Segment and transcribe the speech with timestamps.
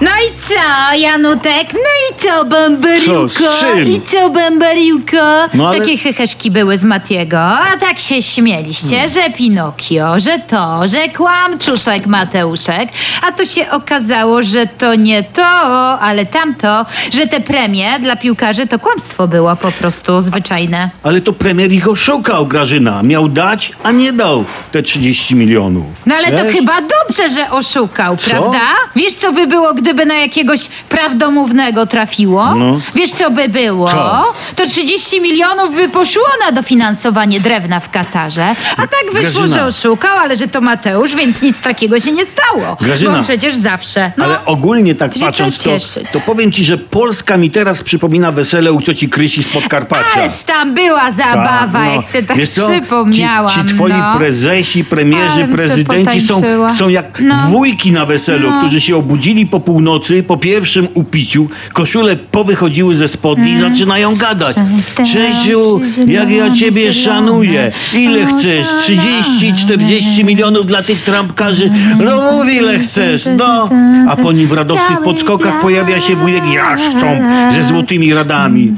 [0.00, 1.72] No i co, Janutek?
[1.72, 1.78] No
[2.10, 3.28] i co, Bambariuko?
[3.28, 3.88] Co, z czym?
[3.88, 5.16] I co, Bambariuko?
[5.54, 9.08] No ale- Takie heheszki były z Matiego, a tak się śmieliście, Hmm.
[9.08, 12.88] że Pinokio, że to, że kłamczuszek Mateuszek,
[13.28, 15.46] a to się okazało, że to nie to,
[16.00, 20.90] ale tamto, że te premie dla piłkarzy to kłamstwo było po prostu zwyczajne.
[21.02, 23.02] Ale to premier ich oszukał, Grażyna.
[23.02, 25.84] Miał dać, a nie dał te 30 milionów.
[26.06, 26.54] No ale to Wiesz?
[26.54, 28.60] chyba dobrze, że oszukał, prawda?
[28.96, 32.54] Wiesz, co by było, gdyby na jakiegoś prawdomównego trafiło?
[32.54, 32.80] No.
[32.94, 33.90] Wiesz, co by było?
[33.90, 34.32] Co?
[34.56, 38.46] To 30 milionów by poszło na dofinansowanie drewna w Katarze.
[38.76, 39.56] A tak wyszło, Grażyna.
[39.60, 42.76] że oszukał, ale że to Mateusz, więc nic takiego się nie stało.
[42.80, 43.16] Grażyna.
[43.18, 44.12] Bo przecież zawsze.
[44.16, 44.24] No.
[44.24, 45.70] Ale ogólnie tak się patrząc, to,
[46.12, 50.04] to powiem ci, że Polska mi teraz przypomina wesele u cioci Krysi z Podkarpacia.
[50.16, 52.68] Ależ tam była zabawa, Tak, jak sobie tak Wiesz co?
[52.70, 53.50] przypomniałam.
[53.64, 54.14] Ci, ci twoi no.
[54.18, 56.42] prezesi, premierzy, prezydenci są,
[56.78, 57.36] są jak No.
[57.48, 58.60] wujki na weselu, No.
[58.60, 64.56] którzy się obudzili po północy, po pierwszym upiciu, koszule powychodziły ze spodni i zaczynają gadać.
[64.56, 64.82] Mm.
[64.96, 67.72] Czesiu, jak ja ciebie szanuję.
[67.94, 68.66] Ile chcesz?
[68.66, 68.82] szalone.
[68.82, 71.70] 30, 40 milionów dla tych trampkarzy?
[72.04, 73.68] No mów ile chcesz, no.
[74.08, 77.20] A po nim w radosnych podskokach pojawia się wujek Jaszcząb
[77.54, 78.72] ze złotymi radami.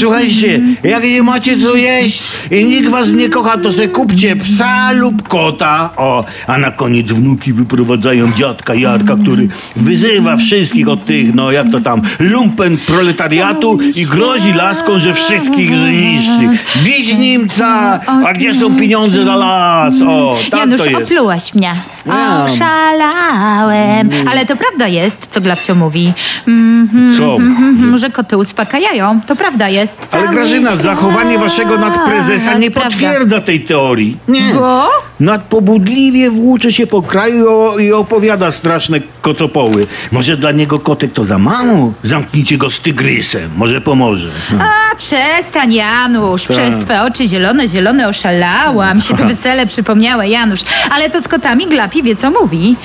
[0.00, 4.92] Słuchajcie, jak nie macie co jeść i nikt was nie kocha, to se kupcie psa
[4.92, 5.90] lub kota.
[5.96, 11.70] O, a na koniec wnuki wyprowadzają dziadka Jarka, który wyzywa wszystkich od tych, no jak
[11.72, 16.64] to tam, lumpen proletariatu i grozi laską, że wszystkich zniszczy.
[16.84, 19.94] Bić Niemca, a gdzie są pieniądze za las?
[20.08, 21.02] O, tak Janusz, to jest.
[21.02, 21.72] oplułaś mnie.
[22.06, 22.44] Ja.
[22.44, 24.10] Oszalałem.
[24.30, 26.12] Ale to prawda jest, co Glabcio mówi.
[26.48, 27.36] Mhm, Co?
[27.36, 29.20] mhm, że koty uspokajają.
[29.26, 29.98] To prawda jest.
[30.12, 30.82] Ale Cały Grażyna, świat.
[30.82, 32.90] zachowanie waszego nadprezesa nie Prawda.
[32.90, 34.16] potwierdza tej teorii.
[34.28, 34.54] Nie.
[34.54, 34.88] Bo?
[35.20, 39.86] Nadpobudliwie włóczy się po kraju i opowiada straszne kocopoły.
[40.12, 41.92] Może dla niego kotek to za mało?
[42.04, 44.28] Zamknijcie go z tygrysem, może pomoże.
[44.52, 44.64] No.
[44.64, 46.42] A przestań, Janusz.
[46.42, 46.56] Tak.
[46.56, 49.00] Przez twoje oczy zielone, zielone oszalałam.
[49.00, 50.60] Się to wesele przypomniałe, Janusz.
[50.90, 52.76] Ale to z kotami Glapi wie, co mówi.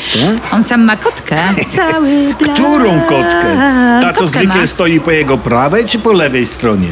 [0.52, 1.38] On sam ma kotkę.
[1.76, 2.36] Cały.
[2.40, 2.50] Tak?
[2.54, 3.58] Którą kotkę?
[4.02, 4.68] Ta, co zwykle ma.
[4.68, 6.88] stoi po jego prawej czy po lewej stronie?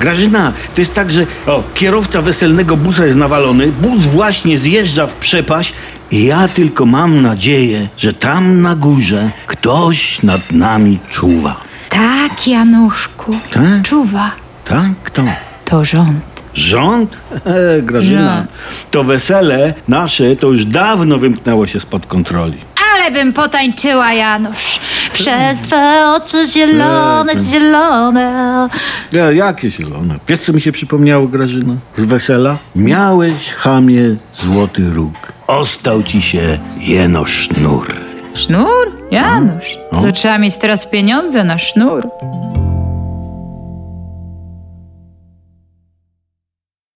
[0.00, 5.14] Grażyna, to jest tak, że o, kierowca weselnego busa jest nawalony, bus właśnie zjeżdża w
[5.14, 5.72] przepaść
[6.10, 11.56] i ja tylko mam nadzieję, że tam na górze ktoś nad nami czuwa.
[11.88, 13.36] Tak, Januszku.
[13.52, 13.82] Tak?
[13.82, 14.30] Czuwa.
[14.64, 14.92] Tak?
[15.04, 15.22] Kto?
[15.64, 16.20] To rząd.
[16.54, 17.16] Rząd?
[17.44, 18.50] E, Grażyna, Rząd.
[18.90, 22.58] to wesele nasze to już dawno wymknęło się spod kontroli.
[23.00, 24.80] Ale bym potańczyła, Janusz.
[25.12, 28.68] Przez twe oczy zielone, Eee, zielone.
[29.12, 30.14] Ja, jakie zielone?
[30.28, 31.74] Wiesz, co mi się przypomniało, Grażyna?
[31.96, 32.56] Z wesela?
[32.76, 34.02] Miałeś, chamie,
[34.34, 35.14] złoty róg.
[35.46, 37.92] Ostał ci się jeno sznur.
[38.34, 38.92] Sznur?
[39.10, 39.78] Janusz.
[39.92, 40.02] No.
[40.02, 42.08] To trzeba mieć teraz pieniądze na sznur.